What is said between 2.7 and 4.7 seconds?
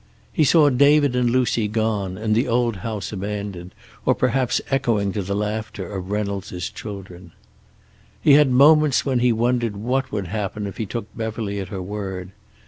house abandoned, or perhaps